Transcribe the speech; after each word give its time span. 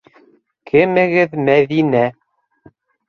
Кемегеҙ 0.71 1.35
Мәҙинә? 1.51 2.03